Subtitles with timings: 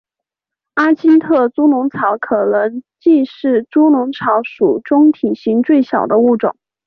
[0.73, 6.55] 阿金特猪笼草可能既是猪笼草属中体型最小的物种。